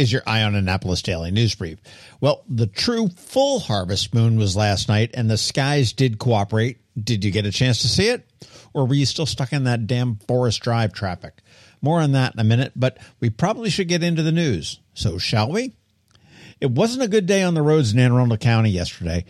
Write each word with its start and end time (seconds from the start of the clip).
is 0.00 0.10
your 0.10 0.22
Eye 0.26 0.42
on 0.44 0.54
Annapolis 0.54 1.02
Daily 1.02 1.30
News 1.30 1.54
Brief. 1.54 1.78
Well, 2.22 2.42
the 2.48 2.66
true 2.66 3.08
full 3.08 3.60
harvest 3.60 4.14
moon 4.14 4.38
was 4.38 4.56
last 4.56 4.88
night, 4.88 5.10
and 5.12 5.30
the 5.30 5.36
skies 5.36 5.92
did 5.92 6.18
cooperate. 6.18 6.78
Did 6.98 7.22
you 7.22 7.30
get 7.30 7.44
a 7.44 7.52
chance 7.52 7.82
to 7.82 7.88
see 7.88 8.08
it? 8.08 8.26
Or 8.72 8.86
were 8.86 8.94
you 8.94 9.04
still 9.04 9.26
stuck 9.26 9.52
in 9.52 9.64
that 9.64 9.86
damn 9.86 10.16
Forest 10.16 10.62
Drive 10.62 10.94
traffic? 10.94 11.42
More 11.82 12.00
on 12.00 12.12
that 12.12 12.32
in 12.32 12.40
a 12.40 12.44
minute, 12.44 12.72
but 12.74 12.96
we 13.20 13.28
probably 13.28 13.68
should 13.68 13.88
get 13.88 14.02
into 14.02 14.22
the 14.22 14.32
news. 14.32 14.80
So, 14.94 15.18
shall 15.18 15.52
we? 15.52 15.74
It 16.62 16.70
wasn't 16.70 17.04
a 17.04 17.08
good 17.08 17.26
day 17.26 17.42
on 17.42 17.52
the 17.52 17.62
roads 17.62 17.92
in 17.92 17.98
Anne 17.98 18.12
Arundel 18.12 18.38
County 18.38 18.70
yesterday. 18.70 19.26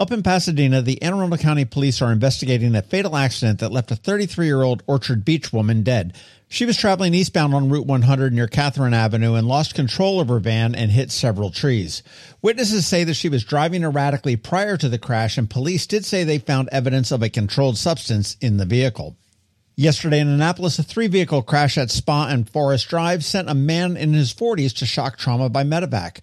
Up 0.00 0.12
in 0.12 0.22
Pasadena, 0.22 0.80
the 0.80 1.02
Anne 1.02 1.14
Arundel 1.14 1.38
County 1.38 1.64
Police 1.64 2.00
are 2.00 2.12
investigating 2.12 2.76
a 2.76 2.82
fatal 2.82 3.16
accident 3.16 3.58
that 3.58 3.72
left 3.72 3.90
a 3.90 3.96
33 3.96 4.46
year 4.46 4.62
old 4.62 4.84
Orchard 4.86 5.24
Beach 5.24 5.52
woman 5.52 5.82
dead. 5.82 6.14
She 6.48 6.64
was 6.64 6.76
traveling 6.76 7.14
eastbound 7.14 7.52
on 7.52 7.68
Route 7.68 7.88
100 7.88 8.32
near 8.32 8.46
Catherine 8.46 8.94
Avenue 8.94 9.34
and 9.34 9.48
lost 9.48 9.74
control 9.74 10.20
of 10.20 10.28
her 10.28 10.38
van 10.38 10.76
and 10.76 10.92
hit 10.92 11.10
several 11.10 11.50
trees. 11.50 12.04
Witnesses 12.40 12.86
say 12.86 13.02
that 13.02 13.14
she 13.14 13.28
was 13.28 13.42
driving 13.42 13.82
erratically 13.82 14.36
prior 14.36 14.76
to 14.76 14.88
the 14.88 15.00
crash, 15.00 15.36
and 15.36 15.50
police 15.50 15.84
did 15.84 16.04
say 16.04 16.22
they 16.22 16.38
found 16.38 16.68
evidence 16.70 17.10
of 17.10 17.20
a 17.20 17.28
controlled 17.28 17.76
substance 17.76 18.36
in 18.40 18.56
the 18.56 18.64
vehicle. 18.64 19.16
Yesterday 19.74 20.20
in 20.20 20.28
Annapolis, 20.28 20.78
a 20.78 20.84
three 20.84 21.08
vehicle 21.08 21.42
crash 21.42 21.76
at 21.76 21.90
Spa 21.90 22.28
and 22.28 22.48
Forest 22.48 22.88
Drive 22.88 23.24
sent 23.24 23.50
a 23.50 23.54
man 23.54 23.96
in 23.96 24.12
his 24.12 24.32
40s 24.32 24.74
to 24.76 24.86
shock 24.86 25.18
trauma 25.18 25.48
by 25.48 25.64
medevac. 25.64 26.18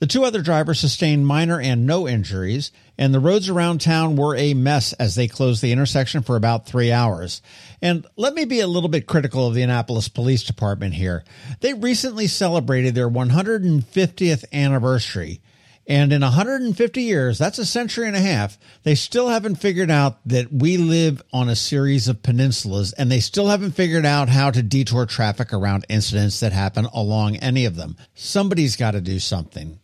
The 0.00 0.06
two 0.06 0.24
other 0.24 0.42
drivers 0.42 0.78
sustained 0.78 1.26
minor 1.26 1.60
and 1.60 1.84
no 1.84 2.06
injuries, 2.06 2.70
and 2.96 3.12
the 3.12 3.18
roads 3.18 3.48
around 3.48 3.80
town 3.80 4.14
were 4.14 4.36
a 4.36 4.54
mess 4.54 4.92
as 4.92 5.16
they 5.16 5.26
closed 5.26 5.60
the 5.60 5.72
intersection 5.72 6.22
for 6.22 6.36
about 6.36 6.66
three 6.66 6.92
hours. 6.92 7.42
And 7.82 8.06
let 8.16 8.32
me 8.34 8.44
be 8.44 8.60
a 8.60 8.68
little 8.68 8.88
bit 8.88 9.08
critical 9.08 9.48
of 9.48 9.54
the 9.54 9.62
Annapolis 9.62 10.08
Police 10.08 10.44
Department 10.44 10.94
here. 10.94 11.24
They 11.60 11.74
recently 11.74 12.28
celebrated 12.28 12.94
their 12.94 13.10
150th 13.10 14.44
anniversary. 14.52 15.40
And 15.88 16.12
in 16.12 16.20
150 16.20 17.02
years, 17.02 17.38
that's 17.38 17.58
a 17.58 17.66
century 17.66 18.06
and 18.06 18.14
a 18.14 18.20
half, 18.20 18.58
they 18.82 18.94
still 18.94 19.28
haven't 19.28 19.56
figured 19.56 19.90
out 19.90 20.18
that 20.28 20.52
we 20.52 20.76
live 20.76 21.22
on 21.32 21.48
a 21.48 21.56
series 21.56 22.06
of 22.06 22.22
peninsulas 22.22 22.92
and 22.98 23.10
they 23.10 23.20
still 23.20 23.48
haven't 23.48 23.72
figured 23.72 24.04
out 24.04 24.28
how 24.28 24.50
to 24.50 24.62
detour 24.62 25.06
traffic 25.06 25.52
around 25.52 25.86
incidents 25.88 26.40
that 26.40 26.52
happen 26.52 26.84
along 26.92 27.36
any 27.36 27.64
of 27.64 27.74
them. 27.74 27.96
Somebody's 28.14 28.76
got 28.76 28.90
to 28.92 29.00
do 29.00 29.18
something. 29.18 29.80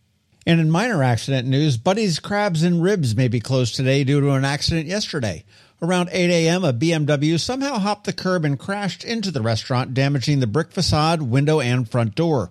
And 0.46 0.60
in 0.60 0.70
minor 0.70 1.02
accident 1.02 1.48
news, 1.48 1.76
Buddy's 1.78 2.18
Crabs 2.18 2.62
and 2.62 2.82
Ribs 2.82 3.16
may 3.16 3.28
be 3.28 3.40
closed 3.40 3.74
today 3.74 4.04
due 4.04 4.20
to 4.20 4.32
an 4.32 4.44
accident 4.44 4.86
yesterday. 4.86 5.44
Around 5.80 6.10
8 6.12 6.30
a.m., 6.30 6.64
a 6.64 6.72
BMW 6.72 7.40
somehow 7.40 7.78
hopped 7.78 8.04
the 8.04 8.12
curb 8.12 8.44
and 8.44 8.58
crashed 8.58 9.04
into 9.04 9.30
the 9.30 9.42
restaurant, 9.42 9.94
damaging 9.94 10.40
the 10.40 10.46
brick 10.46 10.70
facade, 10.70 11.22
window, 11.22 11.60
and 11.60 11.88
front 11.88 12.14
door. 12.14 12.50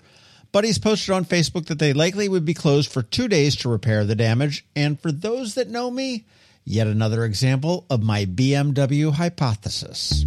Buddy's 0.52 0.78
posted 0.78 1.14
on 1.16 1.26
Facebook 1.26 1.66
that 1.68 1.80
they 1.80 1.94
likely 1.94 2.30
would 2.30 2.46
be 2.46 2.54
closed 2.54 2.92
for 2.92 3.02
two 3.02 3.28
days 3.28 3.56
to 3.58 3.70
repair 3.70 4.06
the 4.06 4.16
damage. 4.16 4.66
And 4.76 5.00
for 5.00 5.12
those 5.12 5.56
that 5.56 5.70
know 5.70 5.90
me, 5.90 6.26
yet 6.64 6.88
another 6.88 7.26
example 7.26 7.86
of 7.90 8.04
my 8.04 8.26
BMW 8.26 9.14
hypothesis. 9.14 10.26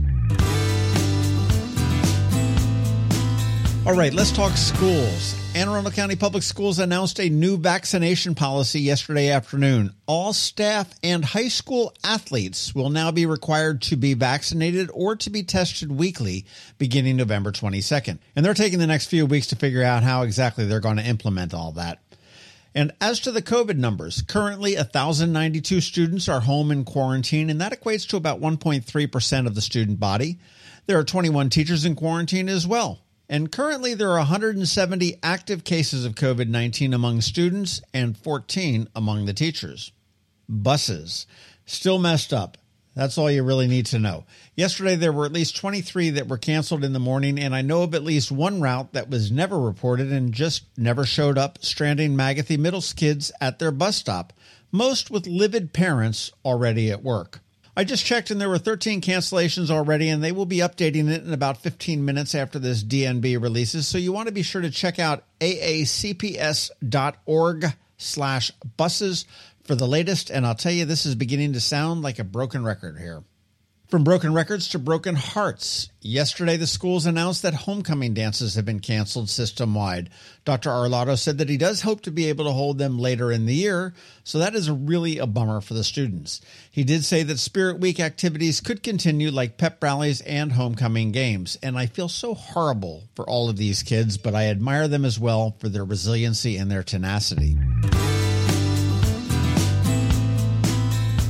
All 3.87 3.95
right, 3.95 4.13
let's 4.13 4.33
talk 4.33 4.57
schools. 4.57 5.37
Anne 5.55 5.69
Arundel 5.69 5.93
County 5.93 6.17
Public 6.17 6.43
Schools 6.43 6.81
announced 6.81 7.21
a 7.21 7.29
new 7.29 7.57
vaccination 7.57 8.35
policy 8.35 8.81
yesterday 8.81 9.31
afternoon. 9.31 9.93
All 10.07 10.33
staff 10.33 10.93
and 11.05 11.25
high 11.25 11.47
school 11.47 11.95
athletes 12.03 12.75
will 12.75 12.91
now 12.91 13.13
be 13.13 13.27
required 13.27 13.83
to 13.83 13.95
be 13.95 14.15
vaccinated 14.15 14.91
or 14.93 15.15
to 15.15 15.31
be 15.31 15.45
tested 15.45 15.93
weekly 15.93 16.47
beginning 16.79 17.17
November 17.17 17.53
22nd. 17.53 18.19
And 18.35 18.45
they're 18.45 18.55
taking 18.55 18.81
the 18.81 18.89
next 18.89 19.07
few 19.07 19.25
weeks 19.25 19.47
to 19.49 19.57
figure 19.57 19.85
out 19.85 20.03
how 20.03 20.23
exactly 20.23 20.67
they're 20.67 20.81
going 20.81 20.97
to 20.97 21.07
implement 21.07 21.55
all 21.55 21.71
that. 21.73 22.01
And 22.75 22.91
as 23.01 23.21
to 23.21 23.31
the 23.31 23.41
COVID 23.41 23.77
numbers, 23.77 24.21
currently 24.21 24.75
1,092 24.75 25.81
students 25.81 26.29
are 26.29 26.41
home 26.41 26.73
in 26.73 26.85
quarantine, 26.85 27.51
and 27.51 27.61
that 27.61 27.81
equates 27.81 28.09
to 28.09 28.17
about 28.17 28.41
1.3% 28.41 29.47
of 29.47 29.55
the 29.55 29.61
student 29.61 30.01
body. 30.01 30.41
There 30.87 30.99
are 30.99 31.05
21 31.05 31.51
teachers 31.51 31.85
in 31.85 31.95
quarantine 31.95 32.49
as 32.49 32.67
well. 32.67 33.06
And 33.29 33.51
currently, 33.51 33.95
there 33.95 34.11
are 34.11 34.19
170 34.19 35.17
active 35.23 35.65
cases 35.65 36.05
of 36.05 36.15
COVID 36.15 36.49
19 36.49 36.95
among 36.95 37.21
students 37.21 37.83
and 37.93 38.17
14 38.17 38.89
among 38.95 39.27
the 39.27 39.33
teachers. 39.33 39.93
Buses, 40.49 41.27
still 41.65 41.99
messed 41.99 42.33
up. 42.33 42.57
That's 42.95 43.19
all 43.19 43.31
you 43.31 43.43
really 43.43 43.67
need 43.67 43.85
to 43.87 43.99
know. 43.99 44.25
Yesterday, 44.55 44.97
there 44.97 45.13
were 45.13 45.27
at 45.27 45.33
least 45.33 45.57
23 45.57 46.11
that 46.11 46.29
were 46.29 46.39
canceled 46.39 46.83
in 46.83 46.95
the 46.95 46.99
morning, 46.99 47.39
and 47.39 47.55
I 47.55 47.61
know 47.61 47.83
of 47.83 47.95
at 47.95 48.03
least 48.03 48.33
one 48.33 48.63
route 48.63 48.95
that 48.95 49.11
was 49.11 49.31
never 49.31 49.61
reported 49.61 50.11
and 50.11 50.33
just 50.33 50.65
never 50.79 51.05
showed 51.05 51.37
up, 51.37 51.59
stranding 51.61 52.17
Magothy 52.17 52.59
Middle's 52.59 52.95
kids 52.95 53.31
at 53.39 53.59
their 53.59 53.71
bus 53.71 53.97
stop, 53.97 54.33
most 54.73 55.11
with 55.11 55.27
livid 55.27 55.75
parents 55.75 56.33
already 56.43 56.91
at 56.91 57.03
work. 57.03 57.41
I 57.79 57.85
just 57.85 58.07
checked 58.07 58.31
and 58.31 58.41
there 58.41 58.49
were 58.49 58.57
13 58.57 59.03
cancellations 59.03 59.71
already, 59.71 60.09
and 60.09 60.25
they 60.25 60.33
will 60.33 60.47
be 60.47 60.59
updating 60.59 61.11
it 61.11 61.23
in 61.25 61.35
about 61.35 61.59
15 61.59 62.03
minutes 62.05 62.35
after 62.35 62.59
this 62.59 62.83
DNB 62.83 63.41
releases. 63.41 63.87
So 63.87 63.99
you 63.99 64.13
want 64.13 64.29
to 64.29 64.35
be 64.35 64.43
sure 64.43 64.63
to 64.63 64.71
check 64.71 64.99
out 64.99 65.25
aacps.org 65.41 66.47
slash 67.99 68.51
buses 68.77 69.27
for 69.65 69.75
the 69.75 69.87
latest. 69.87 70.31
And 70.31 70.47
I'll 70.47 70.55
tell 70.55 70.73
you, 70.73 70.87
this 70.87 71.05
is 71.05 71.15
beginning 71.15 71.53
to 71.53 71.61
sound 71.61 72.01
like 72.01 72.19
a 72.19 72.25
broken 72.25 72.65
record 72.65 72.99
here. 72.99 73.23
From 73.89 74.03
broken 74.03 74.35
records 74.35 74.69
to 74.71 74.81
broken 74.81 75.15
hearts. 75.15 75.91
Yesterday, 76.01 76.57
the 76.57 76.67
schools 76.67 77.07
announced 77.07 77.43
that 77.43 77.55
homecoming 77.55 78.15
dances 78.15 78.57
have 78.57 78.65
been 78.65 78.81
canceled 78.81 79.31
system 79.31 79.77
wide. 79.77 80.11
Dr. 80.45 80.71
Arlotto 80.71 81.15
said 81.15 81.39
that 81.39 81.49
he 81.49 81.57
does 81.57 81.83
hope 81.83 82.01
to 82.01 82.11
be 82.11 82.29
able 82.29 82.47
to 82.47 82.51
hold 82.51 82.79
them 82.79 82.99
later 82.99 83.31
in 83.31 83.47
the 83.47 83.55
year, 83.55 83.95
so 84.25 84.41
that 84.41 84.57
is 84.57 84.69
really 84.69 85.19
a 85.19 85.27
bummer 85.27 85.61
for 85.61 85.75
the 85.75 85.85
students. 85.85 86.41
He 86.69 86.83
did 86.83 87.05
say 87.05 87.23
that 87.23 87.39
Spirit 87.39 87.79
Week 87.79 88.01
activities 88.01 88.61
could 88.61 88.83
continue 88.83 89.31
like 89.31 89.57
pep 89.57 89.81
rallies 89.81 90.21
and 90.23 90.51
homecoming 90.51 91.13
games, 91.13 91.57
and 91.63 91.79
I 91.79 91.87
feel 91.87 92.09
so 92.09 92.35
horrible 92.35 93.05
for 93.15 93.29
all 93.29 93.49
of 93.49 93.57
these 93.57 93.85
kids, 93.85 94.19
but 94.19 94.35
I 94.35 94.47
admire 94.47 94.89
them 94.89 95.05
as 95.05 95.21
well 95.21 95.55
for 95.61 95.69
their 95.69 95.85
resiliency 95.85 96.57
and 96.57 96.69
their 96.69 96.83
tenacity. 96.83 97.57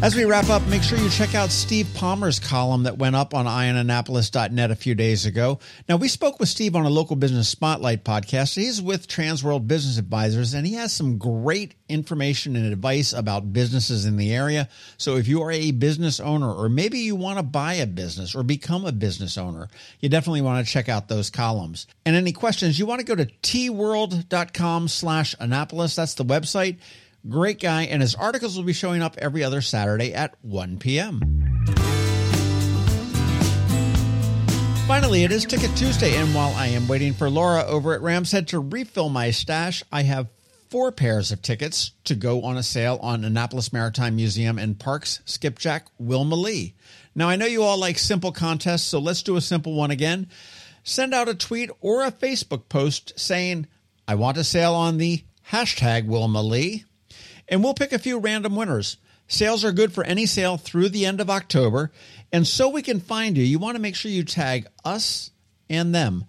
As 0.03 0.15
we 0.15 0.27
wrap 0.27 0.51
up, 0.51 0.65
make 0.67 0.83
sure 0.83 0.99
you 0.99 1.09
check 1.09 1.35
out 1.35 1.51
Steve 1.51 1.89
Palmer's 1.95 2.39
column 2.39 2.83
that 2.83 2.99
went 2.99 3.17
up 3.17 3.33
on 3.33 3.47
eyeonannapolis.net 3.47 4.71
a 4.71 4.77
few 4.77 4.95
days 4.95 5.25
ago. 5.25 5.59
Now, 5.89 5.97
we 5.97 6.09
spoke 6.09 6.39
with 6.39 6.51
Steve 6.51 6.77
on 6.77 6.85
a 6.85 6.91
local 6.91 7.17
business 7.17 7.49
spotlight 7.49 8.05
podcast. 8.05 8.55
He's 8.55 8.81
with 8.81 9.09
Transworld 9.09 9.67
Business 9.67 9.97
Advisors, 9.97 10.53
and 10.53 10.67
he 10.67 10.75
has 10.75 10.93
some 10.93 11.17
great 11.17 11.77
information 11.89 12.57
and 12.57 12.71
advice 12.71 13.15
about 13.15 13.55
businesses 13.55 14.05
in 14.05 14.19
the 14.19 14.35
area. 14.35 14.69
So, 14.99 15.17
if 15.17 15.29
you 15.29 15.43
are 15.43 15.51
a 15.51 15.71
business 15.71 16.21
owner, 16.21 16.53
or 16.53 16.69
maybe 16.69 16.99
you 16.99 17.17
want 17.17 17.39
to 17.39 17.43
buy 17.43 17.75
a 17.75 17.87
business 17.87 18.35
or 18.35 18.43
become 18.43 18.85
a 18.85 18.93
business 18.93 19.39
owner, 19.39 19.67
you 20.01 20.11
definitely 20.11 20.43
want 20.43 20.65
to 20.65 20.71
check 20.71 20.91
out 20.91 21.09
those 21.09 21.31
columns. 21.31 21.87
And 22.05 22.15
any 22.15 22.33
questions, 22.33 22.79
you 22.79 22.85
want 22.85 23.01
to 23.01 23.07
go 23.07 23.15
to 23.15 23.25
tworld.com 23.25 24.89
slash 24.89 25.35
Annapolis. 25.41 25.97
That's 25.97 26.15
the 26.15 26.25
website. 26.25 26.77
Great 27.29 27.61
guy, 27.61 27.83
and 27.85 28.03
his 28.03 28.15
articles 28.15 28.57
will 28.57 28.65
be 28.65 28.73
showing 28.73 29.03
up 29.03 29.17
every 29.19 29.43
other 29.43 29.61
Saturday 29.61 30.15
at 30.15 30.35
1 30.43 30.79
p.m. 30.79 31.21
Finally, 34.87 35.25
it 35.25 35.33
is 35.33 35.45
Ticket 35.45 35.77
Tuesday, 35.77 36.17
and 36.17 36.33
while 36.33 36.55
I 36.55 36.69
am 36.69 36.87
waiting 36.87 37.13
for 37.13 37.29
Laura 37.29 37.65
over 37.65 37.93
at 37.93 38.03
Rams 38.03 38.31
Head 38.31 38.47
to 38.49 38.61
refill 38.61 39.09
my 39.09 39.33
stash, 39.33 39.83
I 39.91 40.03
have 40.03 40.29
four 40.71 40.93
pairs 40.93 41.33
of 41.33 41.43
tickets 41.43 41.91
to 42.05 42.15
go 42.15 42.43
on 42.43 42.57
a 42.57 42.63
sail 42.63 42.99
on 43.03 43.25
Annapolis 43.25 43.73
Maritime 43.73 44.15
Museum 44.15 44.61
and 44.61 44.79
Parks 44.79 45.21
Skipjack 45.27 45.87
Wilma 45.99 46.37
Lee. 46.37 46.75
Now, 47.17 47.29
I 47.29 47.35
know 47.35 47.47
you 47.47 47.65
all 47.65 47.79
like 47.79 47.99
simple 47.99 48.31
contests, 48.31 48.85
so 48.85 49.01
let's 49.01 49.25
do 49.25 49.35
a 49.35 49.41
simple 49.41 49.75
one 49.75 49.91
again. 49.91 50.29
Send 50.85 51.13
out 51.13 51.29
a 51.29 51.35
tweet 51.35 51.71
or 51.81 52.05
a 52.05 52.13
Facebook 52.13 52.69
post 52.69 53.19
saying, 53.19 53.67
I 54.07 54.15
want 54.15 54.39
a 54.39 54.45
sail 54.45 54.73
on 54.73 54.99
the 54.99 55.25
hashtag 55.51 56.07
Wilma 56.07 56.43
Lee 56.43 56.85
and 57.49 57.63
we'll 57.63 57.75
pick 57.75 57.93
a 57.93 57.99
few 57.99 58.19
random 58.19 58.57
winners. 58.57 58.97
Sails 59.29 59.65
are 59.65 59.73
good 59.73 59.93
for 59.93 60.05
any 60.05 60.27
sail 60.27 60.57
through 60.57 60.89
the 60.89 61.07
end 61.07 61.21
of 61.21 61.31
October. 61.31 61.91
And 62.33 62.47
so 62.47 62.69
we 62.69 62.83
can 62.83 63.01
find 63.01 63.37
you, 63.37 63.45
you 63.45 63.59
want 63.59 63.77
to 63.77 63.83
make 63.83 63.97
sure 63.97 64.11
you 64.11 64.25
tag 64.25 64.67
us 64.85 65.31
and 65.69 65.95
them. 65.95 66.25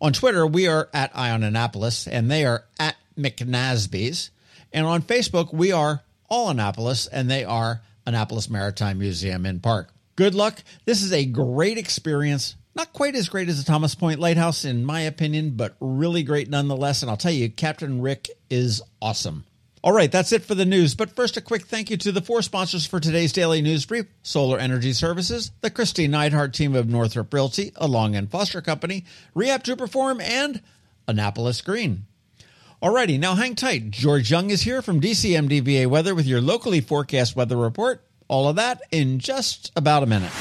On 0.00 0.12
Twitter, 0.12 0.46
we 0.46 0.66
are 0.66 0.88
at 0.92 1.16
Eye 1.16 1.30
on 1.30 1.42
Annapolis 1.42 2.06
and 2.06 2.30
they 2.30 2.44
are 2.44 2.64
at 2.78 2.96
McNasby's. 3.16 4.30
And 4.72 4.86
on 4.86 5.02
Facebook, 5.02 5.52
we 5.52 5.72
are 5.72 6.02
all 6.28 6.48
Annapolis, 6.48 7.06
and 7.06 7.30
they 7.30 7.44
are 7.44 7.82
Annapolis 8.06 8.48
Maritime 8.48 8.98
Museum 8.98 9.44
and 9.44 9.62
Park. 9.62 9.92
Good 10.16 10.34
luck. 10.34 10.62
This 10.86 11.02
is 11.02 11.12
a 11.12 11.26
great 11.26 11.76
experience. 11.76 12.56
Not 12.74 12.94
quite 12.94 13.14
as 13.14 13.28
great 13.28 13.50
as 13.50 13.62
the 13.62 13.70
Thomas 13.70 13.94
Point 13.94 14.18
Lighthouse, 14.18 14.64
in 14.64 14.84
my 14.84 15.02
opinion, 15.02 15.52
but 15.56 15.76
really 15.78 16.22
great 16.22 16.48
nonetheless. 16.48 17.02
And 17.02 17.10
I'll 17.10 17.18
tell 17.18 17.32
you, 17.32 17.50
Captain 17.50 18.00
Rick 18.00 18.30
is 18.48 18.80
awesome. 19.02 19.44
All 19.84 19.92
right, 19.92 20.12
that's 20.12 20.30
it 20.30 20.44
for 20.44 20.54
the 20.54 20.64
news. 20.64 20.94
But 20.94 21.10
first, 21.10 21.36
a 21.36 21.40
quick 21.40 21.66
thank 21.66 21.90
you 21.90 21.96
to 21.96 22.12
the 22.12 22.20
four 22.20 22.40
sponsors 22.42 22.86
for 22.86 23.00
today's 23.00 23.32
daily 23.32 23.60
news 23.60 23.84
brief 23.84 24.06
Solar 24.22 24.58
Energy 24.58 24.92
Services, 24.92 25.50
the 25.60 25.72
Kristi 25.72 26.08
Neidhardt 26.08 26.52
team 26.52 26.76
of 26.76 26.88
Northrop 26.88 27.34
Realty, 27.34 27.72
Long 27.80 28.14
and 28.14 28.30
Foster 28.30 28.60
Company, 28.60 29.04
Rehab 29.34 29.64
to 29.64 29.76
Perform, 29.76 30.20
and 30.20 30.62
Annapolis 31.08 31.60
Green. 31.62 32.06
Alrighty, 32.80 33.18
now 33.18 33.34
hang 33.34 33.56
tight. 33.56 33.90
George 33.90 34.30
Young 34.30 34.50
is 34.50 34.62
here 34.62 34.82
from 34.82 35.00
DCMDVA 35.00 35.88
Weather 35.88 36.14
with 36.14 36.26
your 36.26 36.40
locally 36.40 36.80
forecast 36.80 37.34
weather 37.34 37.56
report. 37.56 38.04
All 38.28 38.48
of 38.48 38.54
that 38.56 38.82
in 38.92 39.18
just 39.18 39.72
about 39.74 40.04
a 40.04 40.06
minute. 40.06 40.32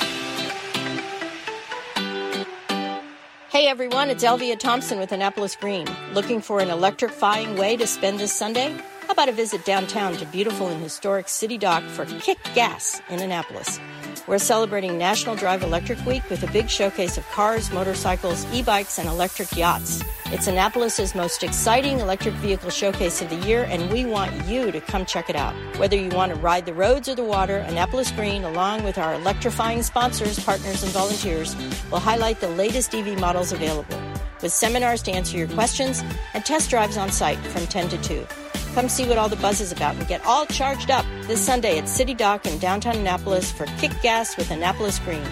Hey 3.50 3.68
everyone, 3.68 4.10
it's 4.12 4.24
Elvia 4.24 4.58
Thompson 4.58 5.00
with 5.00 5.12
Annapolis 5.12 5.56
Green. 5.56 5.88
Looking 6.14 6.42
for 6.42 6.60
an 6.60 6.70
electrifying 6.70 7.58
way 7.58 7.76
to 7.78 7.88
spend 7.88 8.20
this 8.20 8.32
Sunday? 8.34 8.80
How 9.12 9.14
about 9.14 9.28
a 9.28 9.34
visit 9.34 9.66
downtown 9.66 10.16
to 10.16 10.26
beautiful 10.28 10.70
and 10.70 10.82
historic 10.82 11.28
City 11.28 11.58
Dock 11.58 11.84
for 11.84 12.06
Kick 12.06 12.38
Gas 12.56 13.02
in 13.10 13.20
Annapolis? 13.20 13.78
We're 14.26 14.38
celebrating 14.38 14.98
National 14.98 15.36
Drive 15.36 15.64
Electric 15.64 16.06
Week 16.06 16.24
with 16.30 16.42
a 16.44 16.52
big 16.54 16.70
showcase 16.70 17.18
of 17.18 17.28
cars, 17.32 17.74
motorcycles, 17.74 18.46
e 18.54 18.64
bikes, 18.64 18.98
and 18.98 19.10
electric 19.10 19.54
yachts. 19.58 20.02
It's 20.28 20.48
Annapolis's 20.48 21.14
most 21.14 21.44
exciting 21.44 22.00
electric 22.00 22.36
vehicle 22.36 22.70
showcase 22.70 23.22
of 23.22 23.30
the 23.30 23.36
year, 23.46 23.66
and 23.66 23.92
we 23.92 24.06
want 24.06 24.32
you 24.46 24.72
to 24.72 24.80
come 24.80 25.06
check 25.06 25.30
it 25.30 25.36
out. 25.36 25.54
Whether 25.78 25.98
you 25.98 26.08
want 26.12 26.34
to 26.34 26.40
ride 26.40 26.66
the 26.66 26.74
roads 26.74 27.10
or 27.10 27.16
the 27.16 27.26
water, 27.26 27.58
Annapolis 27.58 28.12
Green, 28.12 28.46
along 28.46 28.86
with 28.86 28.98
our 28.98 29.14
electrifying 29.16 29.84
sponsors, 29.84 30.40
partners, 30.40 30.84
and 30.84 30.92
volunteers, 30.94 31.54
will 31.92 32.00
highlight 32.00 32.40
the 32.40 32.48
latest 32.48 32.96
EV 32.96 33.20
models 33.20 33.52
available, 33.52 34.02
with 34.42 34.54
seminars 34.54 35.02
to 35.02 35.12
answer 35.12 35.38
your 35.38 35.50
questions 35.50 36.02
and 36.34 36.46
test 36.46 36.70
drives 36.70 36.96
on 36.96 37.12
site 37.12 37.40
from 37.40 37.68
10 37.68 37.90
to 37.90 37.98
2. 37.98 38.26
Come 38.74 38.88
see 38.88 39.06
what 39.06 39.18
all 39.18 39.30
the 39.30 39.36
buzz 39.38 39.60
is 39.60 39.72
about 39.72 39.96
and 39.96 40.08
get 40.08 40.26
all 40.26 40.46
charged 40.46 40.92
up 40.92 41.06
this 41.24 41.42
Sunday 41.42 41.78
at 41.78 41.90
City 41.90 42.14
Dock 42.14 42.46
in 42.46 42.58
downtown 42.60 42.96
Annapolis 42.96 43.52
for 43.52 43.66
Kick 43.78 43.92
Gas 44.02 44.38
with 44.38 44.50
Annapolis 44.52 45.00
Green. 45.00 45.26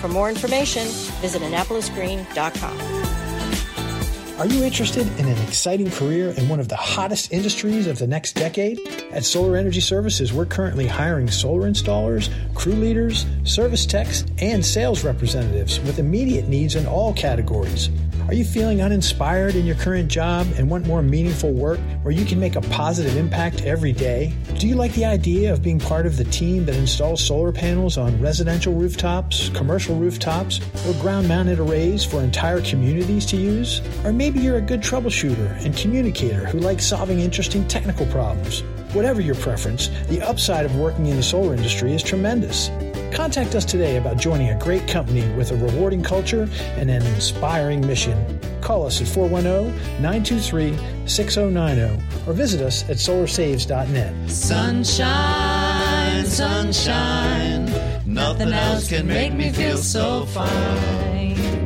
For 0.00 0.08
more 0.08 0.30
information, 0.30 0.86
visit 1.20 1.42
AnnapolisGreen.com. 1.42 3.05
Are 4.38 4.46
you 4.46 4.62
interested 4.62 5.06
in 5.18 5.26
an 5.26 5.38
exciting 5.48 5.90
career 5.90 6.28
in 6.36 6.46
one 6.50 6.60
of 6.60 6.68
the 6.68 6.76
hottest 6.76 7.32
industries 7.32 7.86
of 7.86 7.98
the 7.98 8.06
next 8.06 8.34
decade? 8.34 8.78
At 9.10 9.24
Solar 9.24 9.56
Energy 9.56 9.80
Services, 9.80 10.30
we're 10.30 10.44
currently 10.44 10.86
hiring 10.86 11.30
solar 11.30 11.66
installers, 11.66 12.28
crew 12.54 12.74
leaders, 12.74 13.24
service 13.44 13.86
techs, 13.86 14.26
and 14.38 14.62
sales 14.62 15.04
representatives 15.04 15.80
with 15.80 15.98
immediate 15.98 16.48
needs 16.48 16.74
in 16.74 16.86
all 16.86 17.14
categories. 17.14 17.88
Are 18.28 18.34
you 18.34 18.44
feeling 18.44 18.82
uninspired 18.82 19.54
in 19.54 19.64
your 19.64 19.76
current 19.76 20.08
job 20.08 20.48
and 20.56 20.68
want 20.68 20.84
more 20.84 21.00
meaningful 21.00 21.52
work 21.52 21.78
where 22.02 22.12
you 22.12 22.24
can 22.24 22.40
make 22.40 22.56
a 22.56 22.60
positive 22.60 23.16
impact 23.16 23.62
every 23.62 23.92
day? 23.92 24.34
Do 24.58 24.66
you 24.66 24.74
like 24.74 24.92
the 24.94 25.04
idea 25.04 25.52
of 25.52 25.62
being 25.62 25.78
part 25.78 26.06
of 26.06 26.16
the 26.16 26.24
team 26.24 26.66
that 26.66 26.74
installs 26.74 27.24
solar 27.24 27.52
panels 27.52 27.96
on 27.96 28.20
residential 28.20 28.74
rooftops, 28.74 29.48
commercial 29.50 29.94
rooftops, 29.94 30.60
or 30.88 30.94
ground 30.94 31.28
mounted 31.28 31.60
arrays 31.60 32.04
for 32.04 32.20
entire 32.20 32.60
communities 32.62 33.26
to 33.26 33.36
use? 33.36 33.80
Or 34.04 34.12
maybe 34.12 34.25
you're 34.34 34.56
a 34.56 34.60
good 34.60 34.80
troubleshooter 34.80 35.64
and 35.64 35.76
communicator 35.76 36.46
who 36.46 36.58
likes 36.58 36.84
solving 36.84 37.20
interesting 37.20 37.68
technical 37.68 38.06
problems. 38.06 38.62
Whatever 38.92 39.20
your 39.20 39.36
preference, 39.36 39.88
the 40.08 40.20
upside 40.22 40.64
of 40.64 40.74
working 40.76 41.06
in 41.06 41.16
the 41.16 41.22
solar 41.22 41.54
industry 41.54 41.92
is 41.92 42.02
tremendous. 42.02 42.70
Contact 43.14 43.54
us 43.54 43.64
today 43.64 43.98
about 43.98 44.16
joining 44.16 44.50
a 44.50 44.58
great 44.58 44.88
company 44.88 45.22
with 45.34 45.52
a 45.52 45.56
rewarding 45.56 46.02
culture 46.02 46.48
and 46.76 46.90
an 46.90 47.06
inspiring 47.14 47.86
mission. 47.86 48.40
Call 48.60 48.84
us 48.84 49.00
at 49.00 49.06
410 49.06 50.02
923 50.02 50.76
6090 51.06 52.02
or 52.26 52.32
visit 52.32 52.60
us 52.60 52.82
at 52.90 52.96
solarsaves.net. 52.96 54.30
Sunshine, 54.30 56.24
sunshine, 56.24 57.66
nothing 58.06 58.52
else 58.52 58.88
can 58.88 59.06
make 59.06 59.32
me 59.34 59.50
feel 59.50 59.76
so 59.76 60.24
fine. 60.26 61.65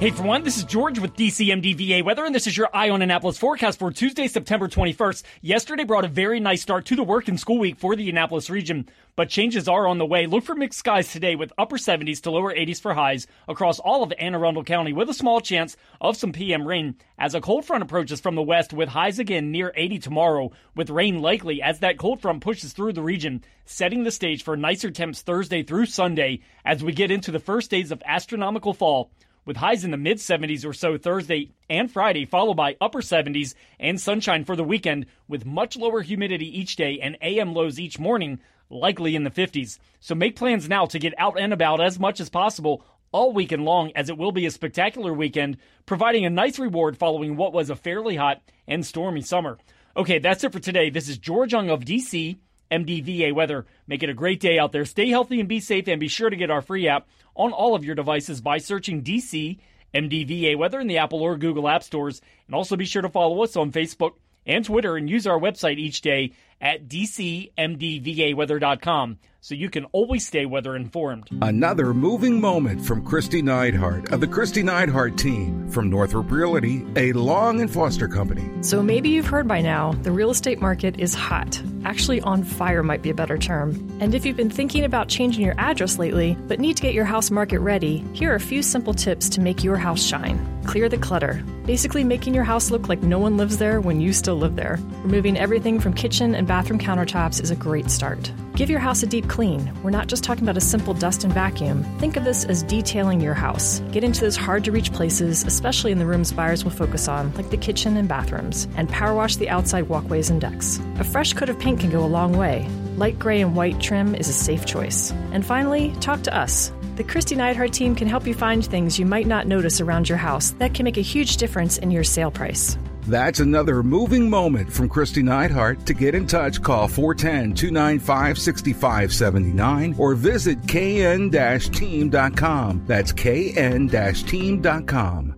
Hey 0.00 0.10
everyone, 0.10 0.44
this 0.44 0.56
is 0.56 0.62
George 0.62 1.00
with 1.00 1.16
DCMDVA 1.16 2.04
Weather, 2.04 2.24
and 2.24 2.32
this 2.32 2.46
is 2.46 2.56
your 2.56 2.68
Eye 2.72 2.88
on 2.88 3.02
Annapolis 3.02 3.36
forecast 3.36 3.80
for 3.80 3.90
Tuesday, 3.90 4.28
September 4.28 4.68
21st. 4.68 5.24
Yesterday 5.42 5.82
brought 5.82 6.04
a 6.04 6.08
very 6.08 6.38
nice 6.38 6.62
start 6.62 6.84
to 6.86 6.94
the 6.94 7.02
work 7.02 7.26
and 7.26 7.40
school 7.40 7.58
week 7.58 7.80
for 7.80 7.96
the 7.96 8.08
Annapolis 8.08 8.48
region, 8.48 8.88
but 9.16 9.28
changes 9.28 9.66
are 9.66 9.88
on 9.88 9.98
the 9.98 10.06
way. 10.06 10.26
Look 10.26 10.44
for 10.44 10.54
mixed 10.54 10.78
skies 10.78 11.10
today 11.10 11.34
with 11.34 11.52
upper 11.58 11.78
70s 11.78 12.20
to 12.20 12.30
lower 12.30 12.54
80s 12.54 12.80
for 12.80 12.94
highs 12.94 13.26
across 13.48 13.80
all 13.80 14.04
of 14.04 14.12
Anne 14.20 14.36
Arundel 14.36 14.62
County 14.62 14.92
with 14.92 15.10
a 15.10 15.14
small 15.14 15.40
chance 15.40 15.76
of 16.00 16.16
some 16.16 16.30
PM 16.30 16.64
rain 16.64 16.94
as 17.18 17.34
a 17.34 17.40
cold 17.40 17.64
front 17.64 17.82
approaches 17.82 18.20
from 18.20 18.36
the 18.36 18.40
west 18.40 18.72
with 18.72 18.90
highs 18.90 19.18
again 19.18 19.50
near 19.50 19.72
80 19.74 19.98
tomorrow 19.98 20.52
with 20.76 20.90
rain 20.90 21.20
likely 21.20 21.60
as 21.60 21.80
that 21.80 21.98
cold 21.98 22.22
front 22.22 22.40
pushes 22.40 22.72
through 22.72 22.92
the 22.92 23.02
region, 23.02 23.42
setting 23.64 24.04
the 24.04 24.12
stage 24.12 24.44
for 24.44 24.56
nicer 24.56 24.92
temps 24.92 25.22
Thursday 25.22 25.64
through 25.64 25.86
Sunday 25.86 26.38
as 26.64 26.84
we 26.84 26.92
get 26.92 27.10
into 27.10 27.32
the 27.32 27.40
first 27.40 27.68
days 27.68 27.90
of 27.90 28.00
astronomical 28.06 28.72
fall 28.72 29.10
with 29.48 29.56
highs 29.56 29.82
in 29.82 29.90
the 29.90 29.96
mid 29.96 30.18
70s 30.18 30.66
or 30.66 30.74
so 30.74 30.98
Thursday 30.98 31.52
and 31.70 31.90
Friday, 31.90 32.26
followed 32.26 32.58
by 32.58 32.76
upper 32.82 33.00
70s 33.00 33.54
and 33.80 33.98
sunshine 33.98 34.44
for 34.44 34.54
the 34.54 34.62
weekend, 34.62 35.06
with 35.26 35.46
much 35.46 35.74
lower 35.74 36.02
humidity 36.02 36.60
each 36.60 36.76
day 36.76 37.00
and 37.00 37.16
AM 37.22 37.54
lows 37.54 37.80
each 37.80 37.98
morning, 37.98 38.40
likely 38.68 39.16
in 39.16 39.24
the 39.24 39.30
50s. 39.30 39.78
So 40.00 40.14
make 40.14 40.36
plans 40.36 40.68
now 40.68 40.84
to 40.84 40.98
get 40.98 41.14
out 41.16 41.40
and 41.40 41.54
about 41.54 41.80
as 41.80 41.98
much 41.98 42.20
as 42.20 42.28
possible 42.28 42.84
all 43.10 43.32
weekend 43.32 43.64
long, 43.64 43.90
as 43.96 44.10
it 44.10 44.18
will 44.18 44.32
be 44.32 44.44
a 44.44 44.50
spectacular 44.50 45.14
weekend, 45.14 45.56
providing 45.86 46.26
a 46.26 46.30
nice 46.30 46.58
reward 46.58 46.98
following 46.98 47.34
what 47.34 47.54
was 47.54 47.70
a 47.70 47.74
fairly 47.74 48.16
hot 48.16 48.42
and 48.66 48.84
stormy 48.84 49.22
summer. 49.22 49.56
Okay, 49.96 50.18
that's 50.18 50.44
it 50.44 50.52
for 50.52 50.60
today. 50.60 50.90
This 50.90 51.08
is 51.08 51.16
George 51.16 51.52
Young 51.52 51.70
of 51.70 51.86
DC. 51.86 52.36
MDVA 52.70 53.34
weather. 53.34 53.66
Make 53.86 54.02
it 54.02 54.10
a 54.10 54.14
great 54.14 54.40
day 54.40 54.58
out 54.58 54.72
there. 54.72 54.84
Stay 54.84 55.08
healthy 55.08 55.40
and 55.40 55.48
be 55.48 55.60
safe, 55.60 55.88
and 55.88 56.00
be 56.00 56.08
sure 56.08 56.30
to 56.30 56.36
get 56.36 56.50
our 56.50 56.62
free 56.62 56.88
app 56.88 57.08
on 57.34 57.52
all 57.52 57.74
of 57.74 57.84
your 57.84 57.94
devices 57.94 58.40
by 58.40 58.58
searching 58.58 59.02
DC 59.02 59.58
MDVA 59.94 60.56
weather 60.56 60.80
in 60.80 60.86
the 60.86 60.98
Apple 60.98 61.22
or 61.22 61.36
Google 61.36 61.68
App 61.68 61.82
Stores. 61.82 62.20
And 62.46 62.54
also 62.54 62.76
be 62.76 62.84
sure 62.84 63.02
to 63.02 63.08
follow 63.08 63.42
us 63.42 63.56
on 63.56 63.72
Facebook 63.72 64.12
and 64.46 64.64
Twitter 64.64 64.96
and 64.96 65.08
use 65.08 65.26
our 65.26 65.38
website 65.38 65.78
each 65.78 66.00
day 66.00 66.32
at 66.60 66.88
dcmdvaweather.com 66.88 69.18
so 69.48 69.54
you 69.54 69.70
can 69.70 69.86
always 69.92 70.26
stay 70.26 70.44
weather 70.44 70.76
informed. 70.76 71.26
Another 71.40 71.94
moving 71.94 72.38
moment 72.38 72.84
from 72.84 73.02
Kristi 73.02 73.42
Neidhardt 73.42 74.12
of 74.12 74.20
the 74.20 74.26
Kristi 74.26 74.62
Neidhardt 74.62 75.16
team 75.16 75.70
from 75.70 75.88
Northrop 75.88 76.30
Realty, 76.30 76.84
a 76.96 77.14
Long 77.14 77.62
and 77.62 77.70
Foster 77.70 78.08
company. 78.08 78.46
So 78.60 78.82
maybe 78.82 79.08
you've 79.08 79.24
heard 79.24 79.48
by 79.48 79.62
now 79.62 79.92
the 80.02 80.12
real 80.12 80.28
estate 80.28 80.60
market 80.60 81.00
is 81.00 81.14
hot. 81.14 81.62
Actually, 81.86 82.20
on 82.20 82.42
fire 82.42 82.82
might 82.82 83.00
be 83.00 83.08
a 83.08 83.14
better 83.14 83.38
term. 83.38 83.70
And 84.00 84.14
if 84.14 84.26
you've 84.26 84.36
been 84.36 84.50
thinking 84.50 84.84
about 84.84 85.08
changing 85.08 85.42
your 85.42 85.54
address 85.56 85.98
lately, 85.98 86.36
but 86.46 86.60
need 86.60 86.76
to 86.76 86.82
get 86.82 86.92
your 86.92 87.06
house 87.06 87.30
market 87.30 87.60
ready, 87.60 88.04
here 88.12 88.32
are 88.32 88.34
a 88.34 88.40
few 88.40 88.62
simple 88.62 88.92
tips 88.92 89.30
to 89.30 89.40
make 89.40 89.64
your 89.64 89.78
house 89.78 90.04
shine. 90.04 90.57
Clear 90.68 90.90
the 90.90 90.98
clutter. 90.98 91.42
Basically, 91.64 92.04
making 92.04 92.34
your 92.34 92.44
house 92.44 92.70
look 92.70 92.90
like 92.90 93.02
no 93.02 93.18
one 93.18 93.38
lives 93.38 93.56
there 93.56 93.80
when 93.80 94.02
you 94.02 94.12
still 94.12 94.36
live 94.36 94.54
there. 94.54 94.78
Removing 95.02 95.38
everything 95.38 95.80
from 95.80 95.94
kitchen 95.94 96.34
and 96.34 96.46
bathroom 96.46 96.78
countertops 96.78 97.42
is 97.42 97.50
a 97.50 97.56
great 97.56 97.90
start. 97.90 98.30
Give 98.54 98.68
your 98.68 98.78
house 98.78 99.02
a 99.02 99.06
deep 99.06 99.30
clean. 99.30 99.72
We're 99.82 99.88
not 99.88 100.08
just 100.08 100.22
talking 100.22 100.42
about 100.42 100.58
a 100.58 100.60
simple 100.60 100.92
dust 100.92 101.24
and 101.24 101.32
vacuum. 101.32 101.84
Think 102.00 102.18
of 102.18 102.24
this 102.24 102.44
as 102.44 102.62
detailing 102.64 103.22
your 103.22 103.32
house. 103.32 103.80
Get 103.92 104.04
into 104.04 104.20
those 104.20 104.36
hard 104.36 104.62
to 104.64 104.70
reach 104.70 104.92
places, 104.92 105.42
especially 105.42 105.90
in 105.90 105.98
the 105.98 106.04
rooms 106.04 106.32
buyers 106.32 106.64
will 106.64 106.70
focus 106.70 107.08
on, 107.08 107.32
like 107.32 107.48
the 107.48 107.56
kitchen 107.56 107.96
and 107.96 108.06
bathrooms, 108.06 108.68
and 108.76 108.90
power 108.90 109.14
wash 109.14 109.36
the 109.36 109.48
outside 109.48 109.88
walkways 109.88 110.28
and 110.28 110.38
decks. 110.38 110.78
A 110.98 111.04
fresh 111.04 111.32
coat 111.32 111.48
of 111.48 111.58
paint 111.58 111.80
can 111.80 111.88
go 111.88 112.04
a 112.04 112.06
long 112.06 112.36
way. 112.36 112.68
Light 112.98 113.18
gray 113.18 113.40
and 113.40 113.56
white 113.56 113.80
trim 113.80 114.14
is 114.14 114.28
a 114.28 114.34
safe 114.34 114.66
choice. 114.66 115.12
And 115.32 115.46
finally, 115.46 115.94
talk 116.00 116.20
to 116.24 116.36
us. 116.36 116.72
The 116.98 117.04
Kristi 117.04 117.36
Neidhardt 117.36 117.70
team 117.70 117.94
can 117.94 118.08
help 118.08 118.26
you 118.26 118.34
find 118.34 118.66
things 118.66 118.98
you 118.98 119.06
might 119.06 119.28
not 119.28 119.46
notice 119.46 119.80
around 119.80 120.08
your 120.08 120.18
house 120.18 120.50
that 120.58 120.74
can 120.74 120.82
make 120.82 120.96
a 120.96 121.00
huge 121.00 121.36
difference 121.36 121.78
in 121.78 121.92
your 121.92 122.02
sale 122.02 122.32
price. 122.32 122.76
That's 123.02 123.38
another 123.38 123.84
moving 123.84 124.28
moment 124.28 124.72
from 124.72 124.88
Kristi 124.88 125.22
Neidhardt. 125.22 125.84
To 125.84 125.94
get 125.94 126.16
in 126.16 126.26
touch, 126.26 126.60
call 126.60 126.88
410 126.88 127.54
295 127.54 128.36
6579 128.36 129.94
or 129.96 130.16
visit 130.16 130.66
kn 130.66 131.30
team.com. 131.30 132.82
That's 132.88 133.12
kn 133.12 133.88
team.com. 133.88 135.37